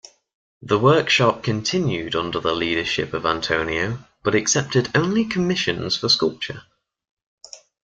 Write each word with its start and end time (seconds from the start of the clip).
The 0.63 0.79
workshop 0.79 1.43
continued 1.43 2.15
under 2.15 2.39
the 2.39 2.55
leadership 2.55 3.13
of 3.13 3.23
Antonio 3.23 3.99
but 4.23 4.33
accepted 4.33 4.89
only 4.95 5.25
commissions 5.25 5.95
for 5.95 6.09
sculpture. 6.09 6.63